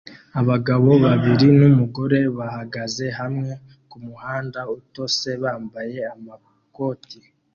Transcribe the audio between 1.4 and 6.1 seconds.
numugore bahagaze hamwe kumuhanda utose bambaye